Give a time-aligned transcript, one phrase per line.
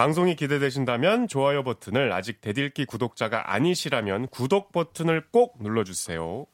[0.00, 6.46] 방송이 기대되신다면 좋아요 버튼을 아직 대들기 구독자가 아니시라면 구독 버튼을 꼭 눌러주세요.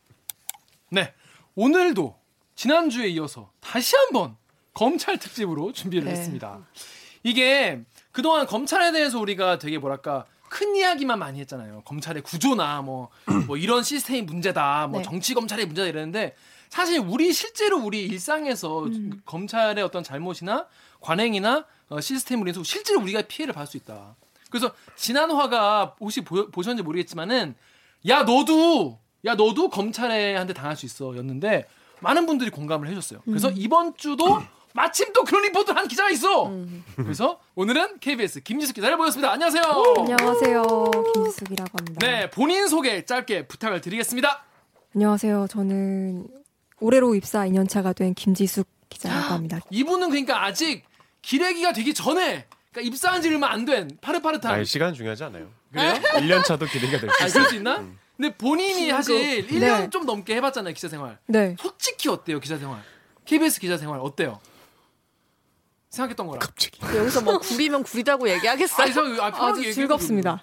[0.91, 1.15] 네.
[1.55, 2.19] 오늘도
[2.57, 4.37] 지난주에 이어서 다시 한번
[4.75, 6.11] 검찰 특집으로 준비를 네.
[6.11, 6.67] 했습니다.
[7.23, 11.83] 이게 그동안 검찰에 대해서 우리가 되게 뭐랄까 큰 이야기만 많이 했잖아요.
[11.85, 13.11] 검찰의 구조나 뭐,
[13.47, 15.05] 뭐 이런 시스템이 문제다, 뭐 네.
[15.05, 16.35] 정치 검찰의 문제다 이랬는데
[16.69, 19.23] 사실 우리 실제로 우리 일상에서 음.
[19.25, 20.67] 검찰의 어떤 잘못이나
[21.01, 21.65] 관행이나 어,
[22.01, 24.17] 시스템으로 인해서 실제로 우리가 피해를 받을 수 있다.
[24.51, 27.55] 그래서 지난 화가 혹시 보, 보셨는지 모르겠지만은
[28.09, 31.67] 야 너도 야 너도 검찰한테 당할 수 있어였는데
[32.01, 33.21] 많은 분들이 공감을 해줬어요.
[33.25, 34.41] 그래서 이번 주도
[34.75, 36.53] 마침 또 그런 리포트를 한 기자가 있어.
[36.97, 39.33] 그래서 오늘은 KBS 김지숙 기자를 모셨습니다.
[39.33, 39.63] 안녕하세요.
[39.99, 40.63] 안녕하세요.
[41.15, 42.07] 김지숙이라고 합니다.
[42.07, 44.45] 네 본인 소개 짧게 부탁을 드리겠습니다.
[44.95, 45.47] 안녕하세요.
[45.49, 46.29] 저는
[46.81, 49.61] 올해로 입사 2년차가 된 김지숙 기자라고 합니다.
[49.71, 50.85] 이분은 그러니까 아직
[51.31, 55.51] 기레기가 되기 전에 그러니까 입사한 지 얼마 안 된 파릇파릇한 아니, 시간 중요하지 않아요.
[55.73, 55.95] 그래요?
[55.95, 57.33] 1년 차도 기대가 될수 아, 있어요.
[57.33, 57.85] 그럴 수 있나?
[58.17, 59.91] 근데 본인이 사실 1년 네.
[59.91, 61.19] 좀 넘게 해봤잖아요 기자 생활.
[61.27, 61.57] 네.
[61.59, 62.81] 솔직히 어때요 기자 생활?
[63.25, 64.39] KBS 기자 생활 어때요?
[65.91, 66.39] 생각했던 거랑.
[66.39, 66.79] 갑자기.
[66.97, 68.85] 여기서 뭐 구리면 구리다고 얘기하겠어요?
[68.85, 70.43] 아니, 저, 아, 아주 얘기해도 즐겁습니다.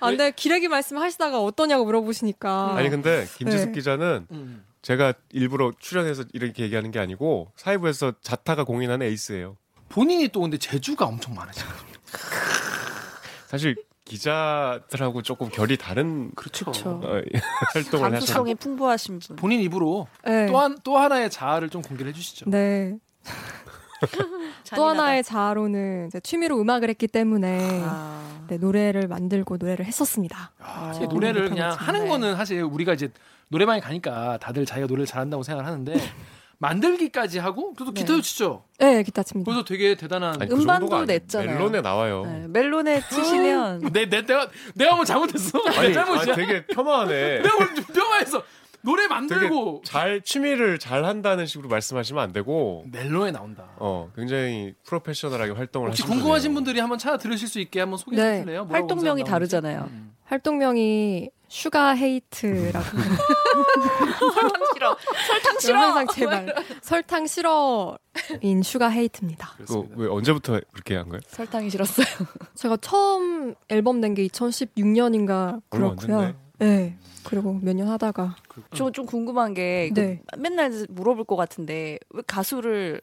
[0.00, 2.74] 아, 근데 기레기 말씀 하시다가 어떠냐고 물어보시니까.
[2.76, 3.72] 아니 근데 김지숙 네.
[3.72, 4.64] 기자는 음.
[4.82, 9.56] 제가 일부러 출연해서 이렇게 얘기하는 게 아니고 사회부에서 자타가 공인하는 에이스예요.
[9.88, 11.92] 본인이 또 근데 재주가 엄청 많으시거든요.
[13.46, 16.64] 사실 기자들하고 조금 결이 다른 그렇죠.
[16.66, 17.00] 그렇죠.
[17.02, 17.20] 어,
[17.72, 18.10] 활동을 하셔.
[18.16, 19.36] 감수성이 풍부하신 분.
[19.36, 20.46] 본인 입으로 네.
[20.46, 22.50] 또, 한, 또 하나의 자아를 좀 공개를 해주시죠.
[22.50, 22.98] 네.
[24.74, 28.44] 또 하나의 자아로는 이제 취미로 음악을 했기 때문에 아.
[28.48, 30.52] 네, 노래를 만들고 노래를 했었습니다.
[30.58, 31.72] 아, 노래를 그냥.
[31.72, 32.08] 하는 네.
[32.08, 33.10] 거는 사실 우리가 이제
[33.52, 35.94] 노래방에 가니까 다들 자기가 노래를 잘한다고 생각을 하는데
[36.58, 38.00] 만들기까지 하고 그래도 네.
[38.00, 38.64] 기타도 치죠.
[38.78, 39.50] 네, 기타 칩니다.
[39.50, 41.04] 그래서 되게 대단한 아니, 그 음반도.
[41.04, 41.50] 냈잖아요.
[41.58, 42.22] 멜론에 나와요.
[42.24, 45.60] 네, 멜론에 치시면 내, 내, 내가 내가 뭐 잘못했어?
[45.70, 46.32] 내 아니, 잘못이야.
[46.32, 47.42] 아, 되게 폄하하네.
[47.42, 48.42] 내가 뭐 뼈가에서
[48.84, 53.68] 노래 만들고 잘 취미를 잘 한다는 식으로 말씀하시면 안 되고 멜론에 나온다.
[53.78, 56.54] 어 굉장히 프로페셔널하게 활동을 혹시 궁금하신 분이에요.
[56.54, 58.38] 분들이 한번 찾아 들으실 수 있게 한번 소개해 네.
[58.40, 58.66] 주실래요?
[58.70, 59.88] 활동명이 다르잖아요.
[59.90, 60.14] 음.
[60.24, 62.86] 활동명이 슈가 헤이트라고.
[64.34, 64.96] 설탕 싫어.
[65.26, 69.48] 설탕 그럼 항상 제발 설탕 싫어인 슈가 헤이트입니다.
[69.58, 69.94] 그거 그렇습니다.
[70.02, 71.20] 왜 언제부터 그렇게 한 거예요?
[71.28, 72.06] 설탕이 싫었어요.
[72.54, 76.34] 제가 처음 앨범 낸 게 2016년인가 얼마 안 그렇고요.
[76.62, 76.96] 네.
[77.24, 78.36] 그리고 몇 년 하다가
[78.74, 80.22] 저좀 궁금한 게 네.
[80.38, 83.00] 맨날 물어볼 것 같은데 왜 가수를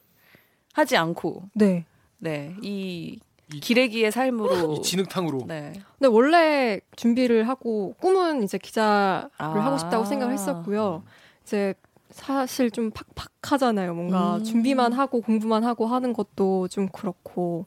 [0.72, 1.84] 하지 않고 네.
[2.18, 3.18] 네이
[3.52, 5.72] 이- 기레기의 삶으로 이 진흙탕으로 네.
[5.98, 9.48] 근데 원래 준비를 하고 꿈은 이제 기자를 아.
[9.48, 11.02] 하고 싶다고 생각을 했었고요.
[11.42, 11.74] 이제
[12.10, 12.90] 사실 좀
[13.40, 13.94] 팍팍하잖아요.
[13.94, 14.44] 뭔가 음.
[14.44, 17.66] 준비만 하고 공부만 하고 하는 것도 좀 그렇고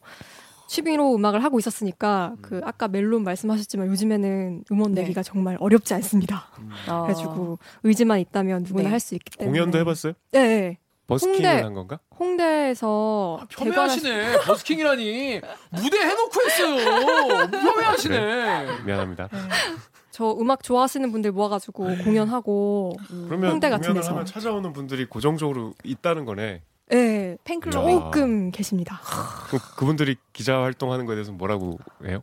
[0.73, 5.01] 취미로 음악을 하고 있었으니까 그 아까 멜론 말씀하셨지만 요즘에는 음원 네.
[5.01, 6.47] 내기가 정말 어렵지 않습니다.
[6.88, 7.03] 아.
[7.03, 8.89] 그래가지고 의지만 있다면 누구나 네.
[8.89, 10.13] 할수 있기 때문에 공연도 해봤어요?
[10.31, 10.78] 네, 네.
[11.06, 11.62] 버스킹을 홍대.
[11.62, 12.00] 한 건가?
[12.19, 14.39] 홍대에서 아, 폄훼하시네.
[14.47, 15.41] 버스킹이라니
[15.73, 17.50] 무대 해놓고 했어요.
[17.51, 18.66] 폄훼하시네.
[18.83, 19.29] 미안합니다.
[20.09, 22.94] 저 음악 좋아하시는 분들 모아가지고 공연하고
[23.28, 24.12] 그러면 홍대 같은 공연을 데서.
[24.13, 26.63] 하면 찾아오는 분들이 고정적으로 있다는 거네.
[26.89, 27.81] 네, 팬클럽 야.
[27.81, 28.99] 조금 계십니다.
[29.47, 32.21] 그럼 그분들이 기자 활동하는 거에 대해서 뭐라고 해요?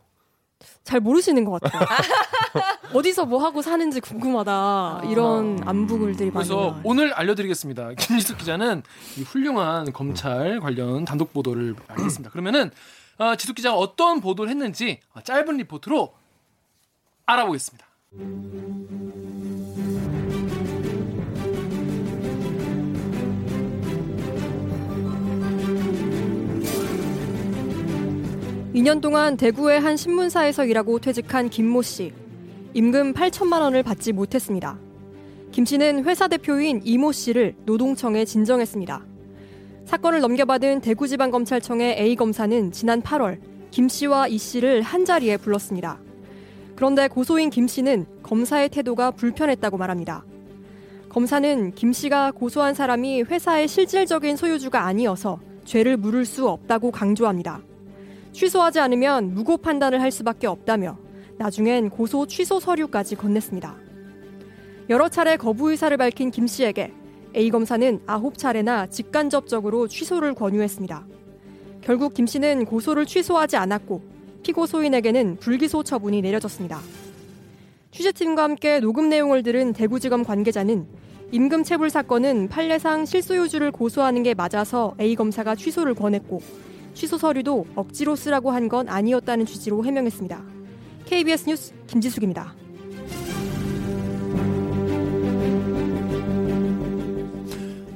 [0.83, 1.81] 잘 모르시는 것 같아요.
[2.93, 6.81] 어디서 뭐 하고 사는지 궁금하다 이런 안부글들이 많이 그래서 나와요.
[6.83, 7.93] 오늘 알려드리겠습니다.
[7.97, 8.83] 김지숙 기자는
[9.17, 12.29] 이 훌륭한 검찰 관련 단독 보도를 알겠습니다.
[12.31, 12.69] 그러면은
[13.17, 16.13] 어, 지숙 기자가 어떤 보도를 했는지 어, 짧은 리포트로
[17.25, 17.85] 알아보겠습니다.
[28.73, 32.13] 이년 동안 대구의 한 신문사에서 일하고 퇴직한 김모 씨.
[32.73, 34.79] 임금 8천만 원을 받지 못했습니다.
[35.51, 39.05] 김 씨는 회사 대표인 이모 씨를 노동청에 진정했습니다.
[39.83, 43.41] 사건을 넘겨받은 대구지방검찰청의 A 검사는 지난 8월
[43.71, 45.99] 김 씨와 이 씨를 한 자리에 불렀습니다.
[46.77, 50.23] 그런데 고소인 김 씨는 검사의 태도가 불편했다고 말합니다.
[51.09, 57.63] 검사는 김 씨가 고소한 사람이 회사의 실질적인 소유주가 아니어서 죄를 물을 수 없다고 강조합니다.
[58.31, 60.97] 취소하지 않으면 무고 판단을 할 수밖에 없다며
[61.37, 63.75] 나중엔 고소 취소 서류까지 건넸습니다.
[64.89, 66.93] 여러 차례 거부 의사를 밝힌 김 씨에게
[67.35, 71.05] A 검사는 아홉 차례나 직간접적으로 취소를 권유했습니다.
[71.81, 74.01] 결국 김 씨는 고소를 취소하지 않았고
[74.43, 76.79] 피고 소인에게는 불기소 처분이 내려졌습니다.
[77.91, 80.87] 취재팀과 함께 녹음 내용을 들은 대구지검 관계자는
[81.31, 86.41] 임금 체불 사건은 판례상 실소유주를 고소하는 게 맞아서 A 검사가 취소를 권했고
[86.93, 90.43] 취소 서류도 억지로 쓰라고 한 건 아니었다는 취지로 해명했습니다.
[91.05, 92.53] KBS 뉴스 김지숙입니다.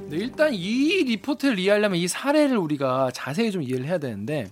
[0.09, 4.47] 네, 일단 이 리포트를 이해하려면 이 사례를 우리가 자세히 좀 이해를 해야 되는데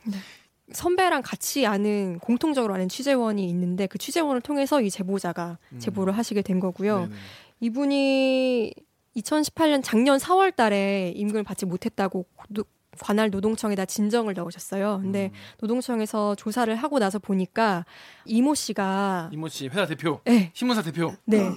[0.72, 5.80] 선배랑 같이 아는 공통적으로 아는 취재원이 있는데 그 취재원을 통해서 이 제보자가 음.
[5.80, 7.02] 제보를 하시게 된 거고요.
[7.02, 7.12] 네네.
[7.60, 8.74] 이분이
[9.18, 12.64] 2018년 작년 4월 달에 임금을 받지 못했다고 노-
[13.00, 15.00] 관할 노동청에다 진정을 넣으셨어요.
[15.02, 15.38] 근데 음.
[15.62, 17.86] 노동청에서 조사를 하고 나서 보니까
[18.26, 21.14] 이모 씨가 이모 씨 회사 대표, 네, 신문사 대표.
[21.26, 21.50] 네.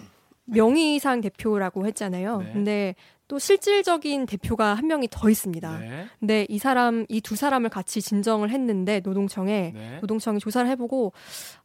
[0.45, 2.39] 명의상 대표라고 했잖아요.
[2.39, 2.53] 네.
[2.53, 2.95] 근데
[3.29, 5.79] 또 실질적인 대표가 한 명이 더 있습니다.
[5.81, 6.07] 네.
[6.21, 9.99] 근데 이 사람 이 두 사람을 같이 진정을 했는데 노동청에 네.
[10.01, 11.13] 노동청이 조사를 해보고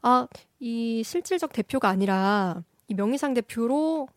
[0.01, 0.27] 아
[0.63, 4.07] 이 실질적 대표가 아니라 이 명의상 대표로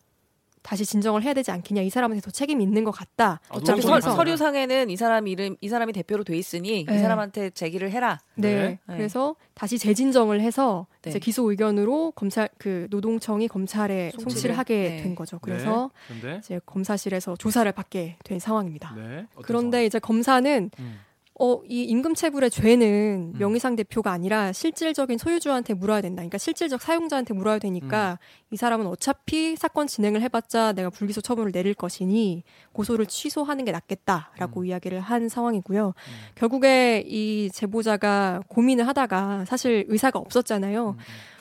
[0.65, 3.39] 다시 진정을 해야 되지 않겠냐 이 사람한테 더 책임이 있는 것 같다.
[3.49, 3.99] 아, 어차피 서.
[4.01, 6.95] 서류상에는 이 사람 이름 이 사람이 대표로 돼 있으니 네.
[6.95, 8.19] 이 사람한테 제기를 해라.
[8.33, 8.55] 네.
[8.55, 8.79] 네.
[8.87, 11.11] 그래서 다시 재진정을 해서 네.
[11.11, 14.31] 이제 기소 의견으로 검찰 그 노동청이 검찰에 송치를?
[14.31, 15.03] 송치를 하게 네.
[15.03, 15.37] 된 거죠.
[15.39, 16.15] 그래서 네.
[16.19, 18.95] 그런데 이제 검사실에서 조사를 받게 된 상황입니다.
[18.95, 19.27] 네.
[19.43, 20.69] 그런데 이제 검사는 상황?
[20.79, 20.99] 음.
[21.37, 23.37] 어, 이 임금체불의 죄는 음.
[23.37, 26.21] 명의상 대표가 아니라 실질적인 소유주한테 물어야 된다.
[26.21, 28.53] 그러니까 실질적 사용자한테 물어야 되니까 음.
[28.53, 34.61] 이 사람은 어차피 사건 진행을 해봤자 내가 불기소 처분을 내릴 것이니 고소를 취소하는 게 낫겠다라고
[34.61, 34.65] 음.
[34.67, 35.93] 이야기를 한 상황이고요.
[36.35, 40.91] 결국에 이 제보자가 고민을 하다가 사실 의사가 없었잖아요.
[40.91, 40.97] 음.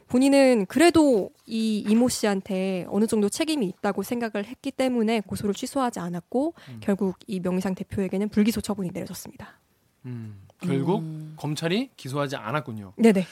[0.08, 6.54] 본인은 그래도 이 이모 씨한테 어느 정도 책임이 있다고 생각을 했기 때문에 고소를 취소하지 않았고
[6.68, 6.80] 음.
[6.80, 9.60] 결국 이 명의상 대표에게는 불기소 처분이 내려졌습니다.
[10.06, 10.46] 음.
[10.60, 11.34] 결국 음.
[11.36, 12.92] 검찰이 기소하지 않았군요.
[12.96, 13.26] 네네.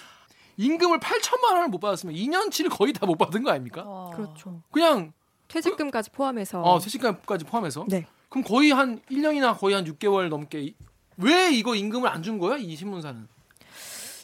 [0.58, 4.10] 임금을 8천만 원을 못 받았으면 2년치를 거의 다 못 받은 거 아닙니까?
[4.14, 4.60] 그렇죠.
[4.70, 5.12] 그냥
[5.48, 6.62] 퇴직금까지 포함해서.
[6.62, 7.84] 어, 퇴직금까지 포함해서.
[7.88, 8.06] 네.
[8.28, 10.74] 그럼 거의 한 1년이나 거의 한 6개월 넘게 이-
[11.18, 12.56] 왜 이거 임금을 안 준 거야?
[12.56, 13.28] 이 신문사는.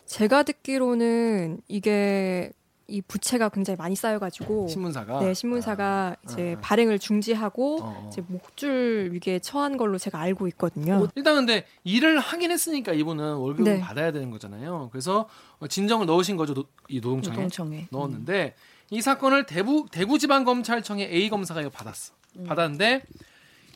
[0.06, 2.50] 제가 듣기로는 이게
[2.90, 5.20] 이 부채가 굉장히 많이 쌓여가지고 신문사가.
[5.20, 6.60] 네 신문사가 이제 아, 아.
[6.62, 8.08] 발행을 중지하고 어, 어.
[8.10, 11.06] 이제 목줄 위기에 처한 걸로 제가 알고 있거든요.
[11.14, 13.80] 일단 근데 일을 하긴 했으니까 이분은 월급을 네.
[13.80, 14.88] 받아야 되는 거잖아요.
[14.90, 15.28] 그래서
[15.60, 16.54] 어, 진정을 넣으신 거죠.
[16.54, 17.36] 노- 이 노동청에.
[17.36, 17.86] 노동청에.
[17.90, 18.54] 넣었는데
[18.90, 22.14] 이 사건을 대구 대구지방검찰청의 A 검사가 이거 받았어.
[22.46, 23.02] 받았는데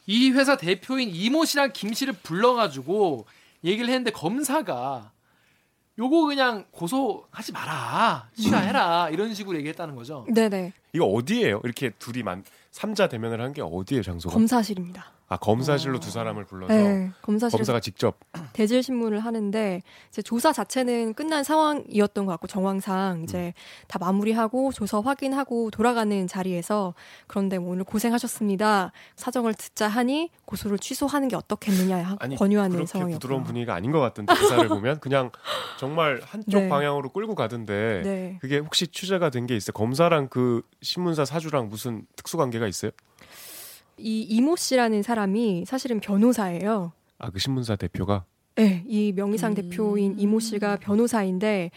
[0.07, 3.27] 이 회사 대표인 이모 씨랑 김 씨를 불러가지고
[3.63, 5.12] 얘기를 했는데 검사가
[5.99, 8.29] 요거 그냥 고소하지 마라.
[8.35, 9.11] 취하해라.
[9.11, 10.27] 이런 식으로 얘기했다는 거죠.
[10.29, 11.61] 네네 이거 어디예요?
[11.65, 14.33] 이렇게 둘이 만 삼자 대면을 한 게 어디에 장소가?
[14.35, 15.07] 검사실입니다.
[15.29, 18.19] 아 검사실로 두 사람을 불러서 네 검사실에서 검사가 직접
[18.53, 19.81] 대질 신문을 하는데
[20.11, 23.55] 이제 조사 자체는 끝난 상황이었던 것 같고 정황상 이제
[23.89, 26.93] 다 마무리하고 조사 확인하고 돌아가는 자리에서
[27.29, 33.43] 그런데 뭐 오늘 고생하셨습니다 사정을 듣자 하니 고소를 취소하는 게 어떻겠느냐 아니 권유하는 상황이었고 부드러운
[33.45, 35.31] 분위기가 아닌 것 같던데 기사를 보면 그냥
[35.79, 36.69] 정말 한쪽 네.
[36.69, 39.73] 방향으로 끌고 가던데 네 그게 혹시 취재가 된 게 있어요?
[39.73, 42.91] 검사랑 그 신문사 사주랑 무슨 특수 관계가 있어요?
[43.99, 46.93] 이 이모 씨라는 사람이 사실은 변호사예요.
[47.19, 48.25] 아 그 신문사 대표가
[48.57, 49.55] 네, 이 명의상 음.
[49.55, 51.71] 대표인 이모 씨가 변호사인데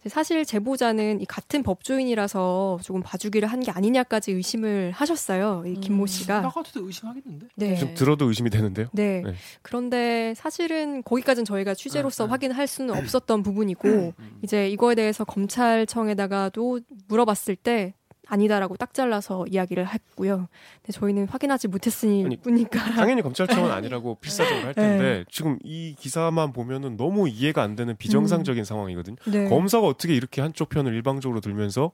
[0.00, 5.64] 이제 사실 제보자는 이 같은 법조인이라서 조금 봐주기를 한 게 아니냐까지 의심을 하셨어요.
[5.66, 6.06] 이 김모 음.
[6.06, 6.40] 씨가.
[6.40, 7.46] 나 같아도 의심하겠는데.
[7.56, 7.76] 네.
[7.76, 8.86] 좀 들어도 의심이 되는데요.
[8.92, 9.22] 네.
[9.24, 9.34] 네.
[9.62, 12.30] 그런데 사실은 거기까지는 저희가 취재로서 네, 네.
[12.30, 13.88] 확인할 수는 없었던 부분이고
[14.18, 14.38] 음.
[14.42, 17.94] 이제 이거에 대해서 검찰청에다가도 물어봤을 때
[18.28, 20.48] 아니다라고 딱 잘라서 이야기를 했고요.
[20.82, 22.92] 근데 저희는 확인하지 못했으니 아니, 뿐이니까.
[22.92, 28.64] 당연히 검찰청은 아니라고 필사적으로 할 텐데 지금 이 기사만 보면은 너무 이해가 안 되는 비정상적인
[28.64, 29.16] 상황이거든요.
[29.26, 29.48] 네.
[29.48, 31.92] 검사가 어떻게 이렇게 한쪽 편을 일방적으로 들면서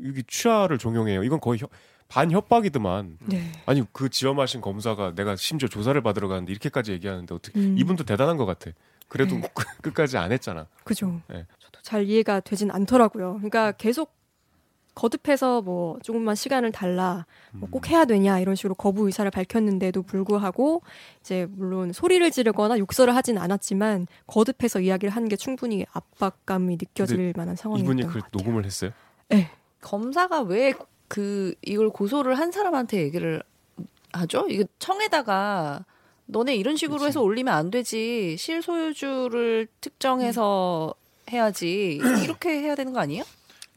[0.00, 1.22] 이게 취하를 종용해요.
[1.24, 1.70] 이건 거의 협-
[2.08, 3.18] 반협박이더만.
[3.26, 3.52] 네.
[3.66, 7.76] 아니 그 지엄하신 검사가 내가 심지어 조사를 받으러 가는데 이렇게까지 얘기하는데 어떻게 음.
[7.78, 8.70] 이분도 대단한 것 같아.
[9.08, 9.42] 그래도 네.
[9.82, 10.66] 끝까지 안 했잖아.
[10.84, 11.20] 그죠.
[11.28, 11.46] 네.
[11.58, 13.34] 저도 잘 이해가 되진 않더라고요.
[13.34, 14.17] 그러니까 계속
[14.98, 20.82] 거듭해서 뭐 조금만 시간을 달라, 뭐 꼭 해야 되냐 이런 식으로 거부 의사를 밝혔는데도 불구하고
[21.20, 27.54] 이제 물론 소리를 지르거나 욕설을 하진 않았지만 거듭해서 이야기를 하는 게 충분히 압박감이 느껴질 만한
[27.56, 28.36] 상황이었던 이분이 것 그.
[28.38, 28.90] 녹음을 했어요.
[29.28, 29.50] 네.
[29.80, 30.72] 검사가 왜
[31.08, 33.42] 그 이걸 고소를 한 사람한테 얘기를
[34.12, 34.46] 하죠?
[34.50, 35.86] 이거 청에다가
[36.26, 38.36] 너네 이런 식으로 해서 올리면 안 되지.
[38.38, 40.92] 실소유주를 특정해서
[41.32, 41.98] 해야지.
[42.24, 43.24] 이렇게 해야 되는 거 아니에요?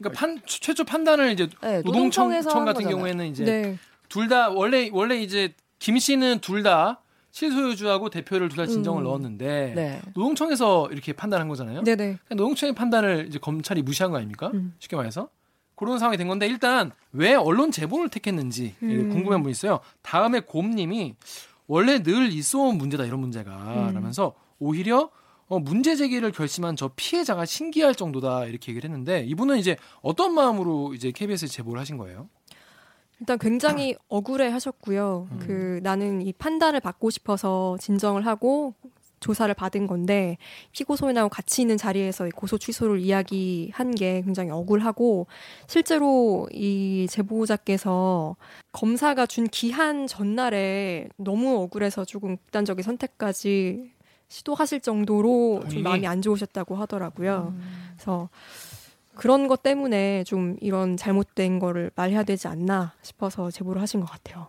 [0.02, 1.92] 그러니까 판, 최초 판단을 이제 네, 노동청
[2.28, 2.88] 노동청에서 청한 같은.
[2.90, 3.78] 경우에는 이제 네.
[4.08, 9.04] 둘다 원래 원래 이제 김 씨는 둘 다 실소유주하고 대표를 둘 다 진정을 음.
[9.04, 10.00] 넣었는데 네.
[10.14, 11.82] 노동청에서 이렇게 판단한 거잖아요.
[11.82, 11.96] 네네.
[11.96, 14.50] 그러니까 노동청의 판단을 이제 검찰이 무시한 거 아닙니까?
[14.52, 14.74] 음.
[14.78, 15.28] 쉽게 말해서
[15.74, 19.08] 그런 상황이 된 건데 일단 왜 언론 제보를 택했는지 음.
[19.10, 19.80] 궁금한 분 있어요.
[20.02, 21.14] 다음에 곰님이
[21.66, 23.50] 원래 늘 있어온 문제다 이런 문제가
[23.88, 23.94] 음.
[23.94, 25.08] 라면서 오히려
[25.52, 30.94] 어, 문제 제기를 결심한 저 피해자가 신기할 정도다 이렇게 얘기를 했는데 이분은 이제 어떤 마음으로
[30.94, 32.30] 이제 KBS에 제보를 하신 거예요?
[33.20, 35.28] 일단 굉장히 억울해 하셨고요.
[35.30, 35.38] 음.
[35.40, 38.72] 그 나는 이 판단을 받고 싶어서 진정을 하고
[39.20, 40.38] 조사를 받은 건데
[40.72, 45.26] 피고 소인하고 같이 있는 자리에서 이 고소 취소를 이야기한 게 굉장히 억울하고
[45.66, 48.36] 실제로 이 제보자께서
[48.72, 53.91] 검사가 준 기한 전날에 너무 억울해서 조금 극단적인 선택까지
[54.32, 55.62] 시도하실 정도로?
[55.70, 57.52] 좀 마음이 안 좋으셨다고 하더라고요.
[57.54, 57.62] 음.
[57.94, 58.30] 그래서
[59.14, 64.48] 그런 것 때문에 좀 이런 잘못된 거를 말해야 되지 않나 싶어서 제보를 하신 것 같아요.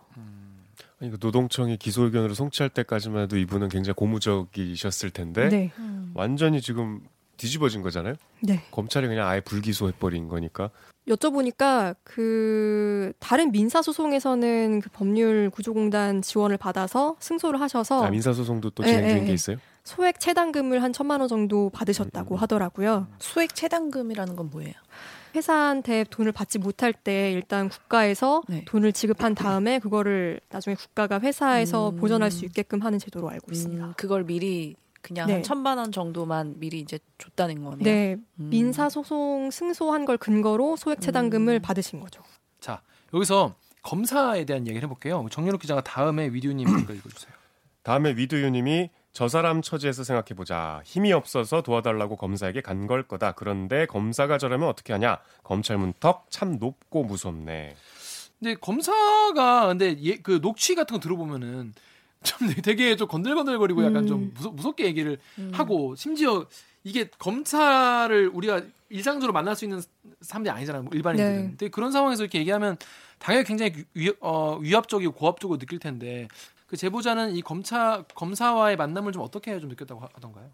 [1.00, 6.12] 아니, 그 노동청이 기소 의견으로 송치할 때까지만 해도 이분은 굉장히 고무적이셨을 텐데 네, 음.
[6.14, 7.02] 완전히 지금
[7.36, 8.14] 뒤집어진 거잖아요.
[8.40, 8.62] 네.
[8.70, 10.70] 검찰이 그냥 아예 불기소해버린 거니까.
[11.08, 18.70] 여쭤보니까 그 다른 민사 소송에서는 그 법률 구조공단 지원을 받아서 승소를 하셔서 아, 민사 소송도
[18.70, 19.34] 또 예, 진행된 예, 게 예.
[19.34, 19.58] 있어요?
[19.84, 23.06] 소액 채당금을 한 천만 원 정도 받으셨다고 하더라고요.
[23.18, 24.72] 수액 채당금이라는 건 뭐예요?
[25.36, 28.64] 회사한테 돈을 받지 못할 때 일단 국가에서 네.
[28.66, 31.96] 돈을 지급한 다음에 그거를 나중에 국가가 회사에서 음.
[31.96, 33.84] 보전할 수 있게끔 하는 제도로 알고 있습니다.
[33.84, 35.34] 음, 그걸 미리 그냥 네.
[35.34, 37.84] 한 천만 원 정도만 미리 이제 줬다는 거네요.
[37.84, 38.48] 네, 음.
[38.50, 41.62] 민사 소송 승소한 걸 근거로 소액 채당금을 음.
[41.62, 42.22] 받으신 거죠.
[42.60, 42.80] 자
[43.12, 45.26] 여기서 검사에 대한 얘기를 해볼게요.
[45.30, 47.34] 정유럽 기자가 다음에 위디오님 읽어주세요.
[47.82, 50.82] 다음에 위두유님이 저 사람 처지에서 생각해보자.
[50.84, 53.32] 힘이 없어서 도와달라고 검사에게 간 걸 거다.
[53.32, 55.18] 그런데 검사가 저러면 어떻게 하냐?
[55.44, 57.76] 검찰 문턱 참 높고 무섭네.
[58.40, 61.72] 근데 검사가 근데 얘, 그 녹취 같은 거 들어보면은
[62.24, 64.06] 좀 되게 좀 건들건들거리고 약간 음.
[64.08, 65.52] 좀 무서, 무섭게 얘기를 음.
[65.54, 66.44] 하고 심지어
[66.82, 69.80] 이게 검사를 우리가 일상적으로 만날 수 있는
[70.20, 71.48] 사람들이 아니잖아요 뭐 일반인들은 네.
[71.50, 72.76] 근데 그런 상황에서 이렇게 얘기하면
[73.18, 76.28] 당연히 굉장히 위, 어, 위압적이고 고압적으로 느낄 텐데
[76.74, 80.50] 그 제보자는 이 검사 검사와의 만남을 좀 어떻게 좀 느꼈다고 하- 하던가요?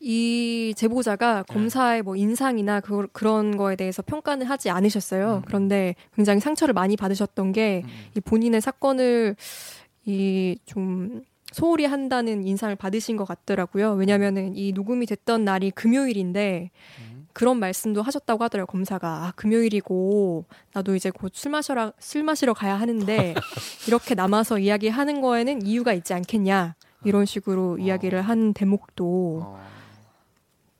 [0.00, 1.54] 이 제보자가 네.
[1.54, 5.36] 검사의 뭐 인상이나 그, 그런 거에 대해서 평가는 하지 않으셨어요.
[5.36, 5.42] 음.
[5.46, 7.88] 그런데 굉장히 상처를 많이 받으셨던 게 음.
[8.16, 9.36] 이 본인의 사건을
[10.04, 13.92] 이 좀 소홀히 한다는 인상을 받으신 것 같더라고요.
[13.92, 17.21] 왜냐면은 이 녹음이 됐던 날이 금요일인데 음.
[17.32, 18.66] 그런 말씀도 하셨다고 하더라고요.
[18.66, 23.34] 검사가 아, 금요일이고 나도 이제 곧 술 마셔라 술 마시러 가야 하는데
[23.88, 26.74] 이렇게 남아서 이야기하는 거에는 이유가 있지 않겠냐
[27.04, 29.70] 이런 식으로 이야기를 한 대목도 어,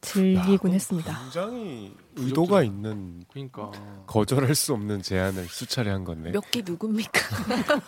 [0.00, 1.18] 들리곤 했습니다.
[1.22, 3.70] 굉장히 의도가 있는 그러니까
[4.06, 6.30] 거절할 수 없는 제안을 수차례 한 건데.
[6.32, 7.20] 몇 개 누굽니까?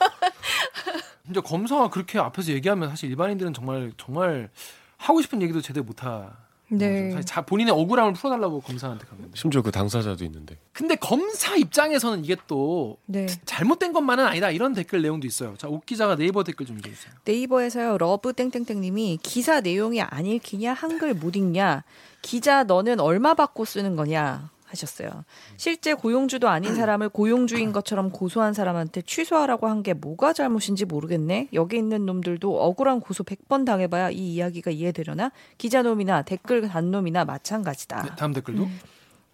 [1.26, 4.50] 진짜 검사가 그렇게 앞에서 얘기하면 사실 일반인들은 정말 정말
[4.96, 6.36] 하고 싶은 얘기도 제대로 못 하.
[6.68, 7.10] 네.
[7.10, 9.30] 사실 자, 본인의 억울함을 풀어달라고 검사한테 가면.
[9.34, 10.56] 심지어 그 당사자도 있는데.
[10.72, 13.26] 근데 검사 입장에서는 이게 또 네.
[13.44, 15.54] 잘못된 것만은 아니다 이런 댓글 내용도 있어요.
[15.56, 17.14] 자, 옥 기자가 네이버 댓글 좀 읽어주세요.
[17.24, 21.84] 네이버에서요 러브 땡땡땡님이 기사 내용이 안 읽히냐 한글 못 읽냐
[22.22, 25.24] 기자 너는 얼마 받고 쓰는 거냐 하셨어요.
[25.56, 31.48] 실제 고용주도 아닌 사람을 고용주인 것처럼 고소한 사람한테 취소하라고 한 게 뭐가 잘못인지 모르겠네.
[31.52, 35.30] 여기 있는 놈들도 억울한 고소 100번 당해봐야 이 이야기가 이해되려나?
[35.58, 38.02] 기자놈이나 댓글 단놈이나 마찬가지다.
[38.02, 38.66] 네, 다음 댓글도.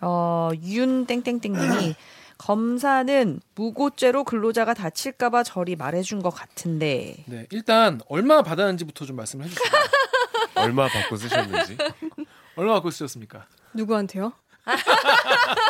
[0.01, 1.95] 어, 윤 땡땡땡님이
[2.39, 9.71] 검사는 무고죄로 근로자가 다칠까봐 저리 말해준 것 같은데 네, 일단 얼마 받았는지부터 좀 말씀을 해주세요.
[10.57, 11.77] 얼마 받고 쓰셨는지.
[12.57, 13.47] 얼마 받고 쓰셨습니까?
[13.75, 14.33] 누구한테요?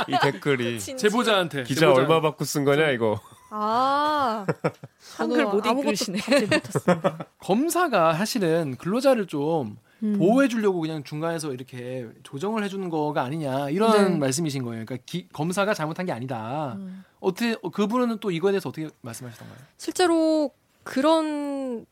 [0.09, 1.65] 이 댓글이 제보자한테.
[1.65, 2.01] 기자 제보자.
[2.01, 3.21] 얼마 받고 쓴 거냐 이거.
[3.51, 4.47] 아,
[5.17, 6.19] 한글 못 읽으시네.
[7.41, 10.17] 검사가 사실은 근로자를 좀 음.
[10.19, 14.19] 보호해 주려고 그냥 중간에서 이렇게 조정을 해주는 거가 아니냐 이런 네.
[14.19, 14.85] 말씀이신 거예요.
[14.85, 16.75] 그러니까 기- 검사가 잘못한 게 아니다.
[16.79, 17.05] 음.
[17.21, 19.59] 어떻게 어, 그분은 또 이거에 대해서 어떻게 말씀하시던가요?
[19.77, 20.51] 실제로
[20.85, 21.85] 그런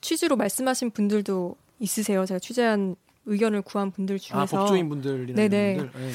[0.00, 2.24] 취지로 말씀하신 분들도 있으세요.
[2.26, 2.94] 제가 취재한
[3.24, 5.76] 의견을 구한 분들 중에서 아 법조인 분들이나 네네.
[5.78, 6.00] 분들.
[6.00, 6.12] 네.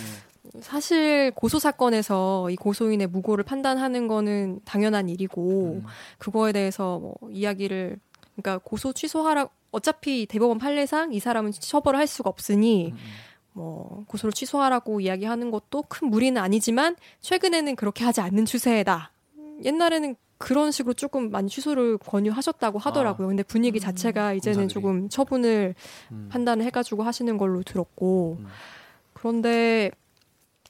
[0.60, 5.86] 사실 고소 사건에서 이 고소인의 무고를 판단하는 거는 당연한 일이고 음.
[6.18, 8.00] 그거에 대해서 뭐 이야기를
[8.36, 12.98] 그러니까 고소 취소하라 어차피 대법원 판례상 이 사람은 처벌을 할 수가 없으니 음, 음.
[13.54, 19.12] 뭐 고소를 취소하라고 이야기하는 것도 큰 무리는 아니지만 최근에는 그렇게 하지 않는 추세다.
[19.64, 23.28] 옛날에는 그런 식으로 조금 많이 취소를 권유하셨다고 하더라고요.
[23.28, 24.74] 근데 분위기 음, 자체가 이제는 검사들이.
[24.74, 25.76] 조금 처분을
[26.12, 26.30] 음.
[26.32, 28.48] 판단을 해가지고 하시는 걸로 들었고 음.
[29.14, 29.92] 그런데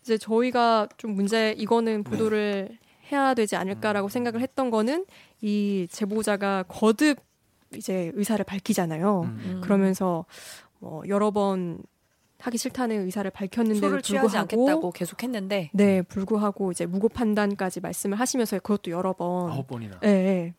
[0.02, 2.78] 이제 저희가 좀 문제 이거는 보도를
[3.12, 5.06] 해야 되지 않을까라고 생각을 했던 거는
[5.42, 7.20] 이 제보자가 거듭
[7.76, 9.22] 이제 의사를 밝히잖아요.
[9.22, 9.42] 음.
[9.46, 9.62] 음.
[9.62, 10.26] 그러면서
[10.80, 11.80] 뭐 여러 번
[12.40, 13.32] 하기 싫다는 의사를
[14.02, 19.68] 취하지 불구하고 않겠다고 계속했는데 네 불구하고 이제 무고 판단까지 말씀을 하시면서 그것도 여러 번 아홉
[19.68, 20.00] 번이나.
[20.04, 20.54] 예, 예.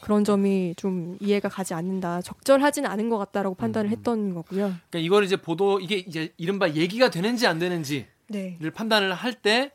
[0.00, 2.22] 그런 점이 좀 이해가 가지 않는다.
[2.22, 3.92] 적절하지는 않은 것 같다라고 판단을 음.
[3.92, 4.72] 했던 거고요.
[4.88, 8.58] 그러니까 이걸 이제 보도 이게 이제 이른바 얘기가 되는지 안 되는지를 네.
[8.74, 9.70] 판단을 할 때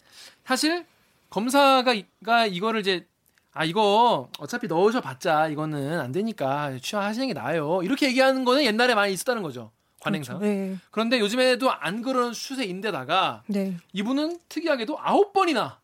[0.46, 0.86] 사실
[1.30, 2.06] 검사가 이-
[2.50, 3.08] 이거를 이제
[3.54, 7.82] 아 이거 어차피 넣으셔 봤자 이거는 안 되니까 취하하시는 게 나아요.
[7.84, 9.72] 이렇게 얘기하는 거는 옛날에 많이 있었다는 거죠.
[10.00, 10.40] 관행상.
[10.40, 10.78] 네.
[10.90, 13.78] 그런데 요즘에도 안 그런 추세인데다가 네.
[13.94, 15.80] 이분은 특이하게도 아홉 번이나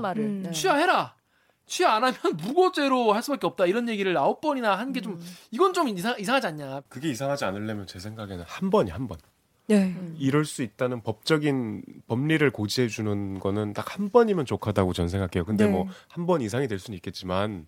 [0.00, 0.42] 말을 음.
[0.44, 0.50] 네.
[0.52, 1.14] 취하해라.
[1.66, 5.36] 취하 안 하면 무고죄로 할 수밖에 없다 이런 얘기를 아홉 번이나 한 게좀 음.
[5.50, 6.82] 이건 좀 이상, 이상하지 않냐.
[6.88, 9.18] 그게 이상하지 않으려면 제 생각에는 한 번이 한 번.
[9.68, 9.86] 네.
[9.86, 10.14] 음.
[10.18, 15.44] 이럴 수 있다는 법적인 법리를 고지해 주는 거는 딱 한 번이면 족하다고 전 생각해요.
[15.44, 15.70] 근데 네.
[15.72, 17.66] 뭐한 번 이상이 될 수는 있겠지만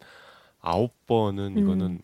[0.61, 1.59] 아홉 번은 음.
[1.59, 2.01] 이거는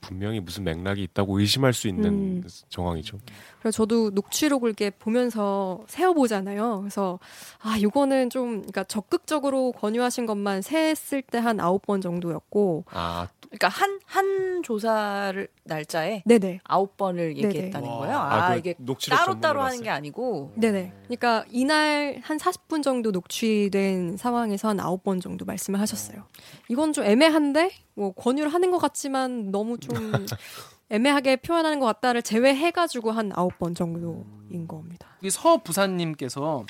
[0.00, 2.04] 분명히 무슨 맥락이 있다고 의심할 수 있는
[2.42, 2.44] 음.
[2.70, 3.18] 정황이죠.
[3.60, 6.80] 그래서 저도 녹취록을 이렇게 보면서 세어보잖아요.
[6.80, 7.18] 그래서
[7.60, 13.68] 아 이거는 좀 그러니까 적극적으로 권유하신 것만 세했을 때 한 아홉 번 정도였고, 아, 그러니까
[13.68, 16.58] 한 한 조사를 날짜에 네네.
[16.64, 17.98] 아홉 번을 얘기했다는 와.
[17.98, 18.16] 거예요.
[18.16, 18.74] 아, 아, 그 이게
[19.08, 19.84] 따로 따로 하는 봤어요.
[19.84, 20.92] 게 아니고 네네.
[21.04, 26.24] 그러니까 이날 한 40분 정도 녹취된 상황에서 한 아홉 번 정도 말씀을 하셨어요.
[26.68, 29.94] 이건 좀 애매한데 뭐 권유를 하는 것 같지만 너무 좀
[30.90, 35.06] 애매하게 표현하는 것 같다를 제외해가지고 한 아홉 번 정도인 겁니다.
[35.22, 36.66] 이 서부사님께서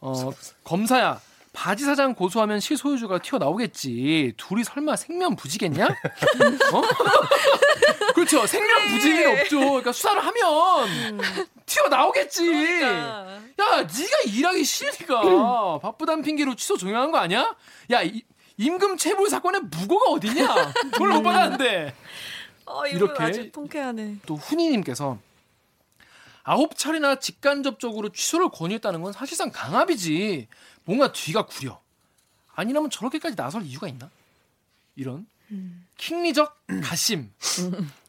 [0.00, 0.30] 어,
[0.62, 1.20] 검사야
[1.54, 4.34] 바지 사장 고소하면 실소유주가 튀어나오겠지.
[4.36, 5.86] 둘이 설마 생면 부지겠냐?
[5.86, 6.82] 어?
[8.14, 8.44] 그렇죠.
[8.46, 9.60] 생면 일 없죠.
[9.60, 11.20] 그러니까 수사를 하면
[11.64, 12.82] 튀어나오겠지.
[12.82, 13.86] 야, 네가
[14.26, 17.54] 일하기 싫으니까 바쁘단 핑계로 취소 종용한 거 아니야?
[17.92, 18.22] 야, 이,
[18.56, 20.72] 임금 체불 사건에 무고가 어딨냐?
[20.96, 21.94] 돈을 못 받았는데.
[22.66, 24.16] 어, 이렇게 아주 통쾌하네.
[24.26, 25.18] 또 훈이님께서
[26.44, 30.46] 아홉 차례나 직간접적으로 취소를 권유했다는 건 사실상 강압이지.
[30.84, 31.80] 뭔가 뒤가 구려.
[32.54, 34.10] 아니라면 저렇게까지 나설 이유가 있나?
[34.94, 35.26] 이런
[35.96, 37.30] 킹리적 가심을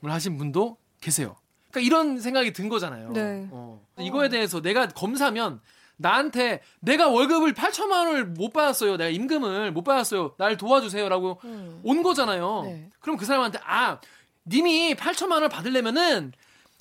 [0.03, 1.35] 하신 분도 계세요.
[1.71, 3.11] 그러니까 이런 생각이 든 거잖아요.
[3.13, 3.47] 네.
[3.51, 3.81] 어.
[3.99, 5.61] 이거에 대해서 내가 검사면
[5.97, 8.97] 나한테 내가 월급을 8천만 원을 못 받았어요.
[8.97, 10.35] 내가 임금을 못 받았어요.
[10.37, 11.79] 날 도와주세요라고 음.
[11.83, 12.63] 온 거잖아요.
[12.65, 12.89] 네.
[12.99, 13.99] 그럼 그 사람한테 아
[14.45, 16.33] 님이 8천만 원을 받으려면은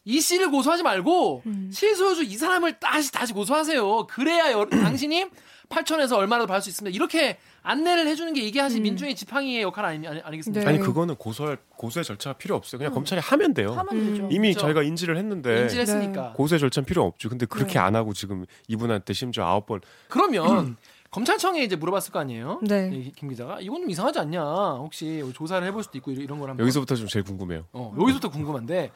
[0.04, 1.70] 이 씨를 고소하지 말고 음.
[1.72, 4.06] 실소유주 이 사람을 다시 다시 고소하세요.
[4.08, 5.26] 그래야 여- 당신이
[5.70, 6.94] 8천에서 얼마라도 받을 수 있습니다.
[6.94, 8.82] 이렇게 안내를 해주는 게 이게 사실 음.
[8.82, 10.60] 민중의 지팡이의 역할 아니, 아니, 아니겠습니까?
[10.62, 10.68] 네.
[10.68, 12.78] 아니 그거는 고소할 고소의 절차가 필요 없어요.
[12.78, 13.72] 그냥 검찰이 하면 돼요.
[13.72, 14.10] 하면 음.
[14.10, 14.28] 되죠.
[14.30, 14.60] 이미 그렇죠.
[14.66, 16.34] 저희가 인지를 했는데 인지했으니까.
[16.34, 17.30] 고소의 절차는 필요 없죠.
[17.30, 17.78] 근데 그렇게 네.
[17.78, 20.76] 안 하고 지금 이분한테 심지어 아홉 번 그러면
[21.10, 22.60] 검찰청에 이제 물어봤을 거 아니에요?
[22.62, 22.90] 네.
[22.92, 24.42] 이김 기자가 이건 좀 이상하지 않냐?
[24.42, 27.64] 혹시 조사를 해볼 수도 있고 이런, 이런 걸 한번 여기서부터 좀 제일 궁금해요.
[27.72, 28.90] 어, 여기서부터 궁금한데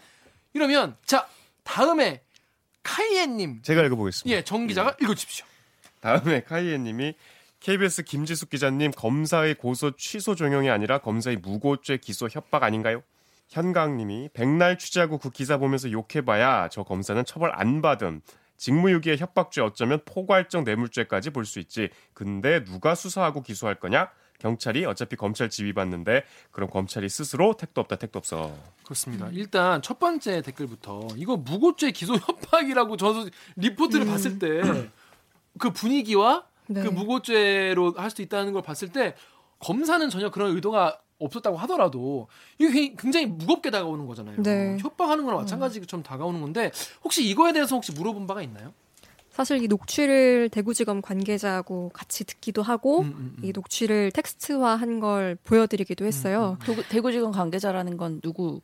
[0.54, 1.26] 이러면 자
[1.64, 2.22] 다음에
[2.82, 4.36] 카이엔님 제가 읽어보겠습니다.
[4.36, 5.44] 예 정 기자가 읽어주십시오.
[6.00, 7.14] 다음에 카이에님이
[7.60, 13.02] KBS 김지숙 기자님 검사의 고소 취소 종용이 아니라 검사의 무고죄 기소 협박 아닌가요?
[13.48, 18.20] 현강님이 백날 취재하고 그 기사 보면서 욕해봐야 저 검사는 처벌 안 받음.
[18.58, 21.90] 직무유기의 협박죄 어쩌면 포괄적 뇌물죄까지 볼 수 있지.
[22.14, 24.10] 근데 누가 수사하고 기소할 거냐?
[24.38, 28.54] 경찰이 어차피 검찰 지휘받는데 그럼 검찰이 스스로 택도 없다 택도 없어.
[28.84, 29.28] 그렇습니다.
[29.32, 34.10] 일단 첫 번째 댓글부터 이거 무고죄 기소 협박이라고 저도 리포트를 음.
[34.10, 34.60] 봤을 때
[35.58, 36.82] 그 분위기와 네.
[36.82, 39.14] 그 무고죄로 할 수 있다는 걸 봤을 때
[39.58, 42.28] 검사는 전혀 그런 의도가 없었다고 하더라도
[42.60, 44.40] 이게 굉장히 무겁게 다가오는 거잖아요.
[44.42, 44.76] 네.
[44.80, 46.70] 협박하는 거랑 마찬가지처럼 다가오는 건데
[47.02, 48.72] 혹시 이거에 대해서 혹시 물어본 바가 있나요?
[49.38, 53.44] 사실 이 녹취를 대구지검 관계자하고 같이 듣기도 하고 음, 음, 음.
[53.44, 56.58] 이 녹취를 텍스트화한 걸 보여드리기도 했어요.
[56.64, 58.60] 대구, 대구지검 관계자라는 건 누구?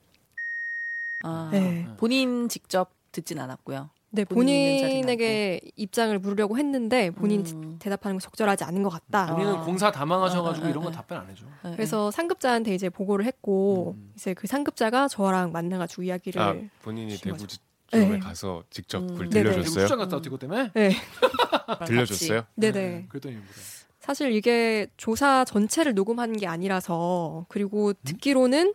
[1.23, 1.87] 아, 네.
[1.97, 3.89] 본인 직접 듣진 않았고요.
[4.11, 7.77] 네, 본인에게 입장을 물으려고 했는데 본인이 음.
[7.79, 9.33] 대답하는 거 적절하지 않은 것 같다.
[9.33, 9.61] 본인은 아.
[9.61, 10.93] 공사 다 망하셔가지고 아, 아, 이런 거 아.
[10.93, 11.45] 답변 안 해줘.
[11.65, 14.13] 네, 그래서 상급자한테 이제 보고를 했고 음.
[14.17, 17.59] 이제 그 상급자가 저랑 만나가지고 이야기를 아 본인이 대구지
[18.01, 18.19] 검에 네.
[18.19, 19.09] 가서 직접 음.
[19.09, 19.87] 그걸 들려줬어요.
[19.87, 20.71] 출장 갔다 그것 때문에.
[20.75, 20.91] 네.
[21.87, 22.45] 들려줬어요.
[22.57, 23.07] 네네.
[23.09, 23.49] 그랬더니 뭐래.
[24.01, 28.75] 사실 이게 조사 전체를 녹음한 게 아니라서 그리고 듣기로는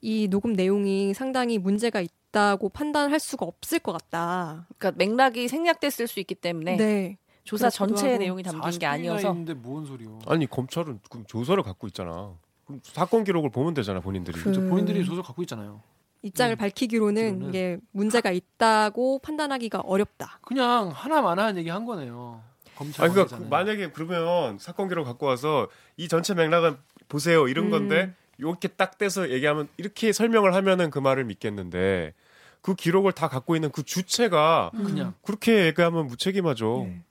[0.00, 4.66] 이 녹음 내용이 상당히 문제가 있다고 판단할 수가 없을 것 같다.
[4.78, 7.18] 그러니까 맥락이 생략됐을 수 있기 때문에 네.
[7.44, 8.18] 조사 전체의.
[8.18, 10.18] 내용이 담긴 게 40분이나 아니어서 있는데 뭔 소리요?
[10.26, 12.34] 아니 검찰은 조서를 갖고 있잖아.
[12.82, 14.40] 사건 기록을 보면 되잖아 본인들이.
[14.40, 15.82] 그- 저 본인들이 조서 갖고 있잖아요.
[16.22, 16.56] 입장을 음.
[16.56, 17.48] 밝히기로는 기로는.
[17.48, 20.38] 이게 문제가 있다고 판단하기가 어렵다.
[20.42, 22.42] 그냥 하나만한 얘기 한 거네요.
[22.76, 23.50] 검찰 아 그러니까 관계자는.
[23.50, 26.76] 만약에 그러면 사건 기록 갖고 와서 이 전체 맥락은
[27.08, 27.70] 보세요 이런 음.
[27.70, 32.14] 건데 이렇게 딱 떼서 얘기하면 이렇게 설명을 하면은 그 말을 믿겠는데
[32.62, 36.86] 그 기록을 다 갖고 있는 그 주체가 그냥 그렇게 얘기하면 무책임하죠.
[36.86, 37.02] 네.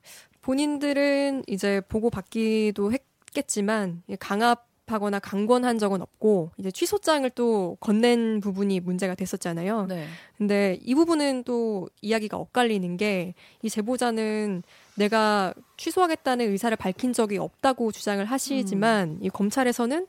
[0.42, 8.80] 본인들은 이제 보고 받기도 했겠지만 강압 하거나 강권한 적은 없고 이제 취소장을 또 건넨 부분이
[8.80, 9.86] 문제가 됐었잖아요.
[9.88, 10.06] 네.
[10.38, 14.64] 근데 이 부분은 또 이야기가 엇갈리는 게 이 제보자는
[14.96, 20.08] 내가 취소하겠다는 의사를 밝힌 적이 없다고 주장을 하시지만 이 검찰에서는